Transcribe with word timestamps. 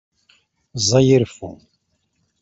Ẓẓay 0.81 1.07
i 1.15 1.17
reffu! 1.21 1.49